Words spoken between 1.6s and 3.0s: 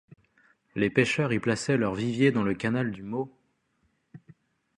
leurs viviers dans le canal